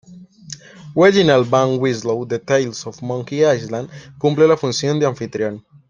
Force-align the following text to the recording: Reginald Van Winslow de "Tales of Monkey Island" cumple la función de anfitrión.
Reginald 0.95 1.45
Van 1.47 1.77
Winslow 1.79 2.25
de 2.27 2.39
"Tales 2.39 2.87
of 2.87 3.03
Monkey 3.03 3.45
Island" 3.45 3.87
cumple 4.17 4.47
la 4.47 4.57
función 4.57 4.99
de 4.99 5.05
anfitrión. 5.05 5.63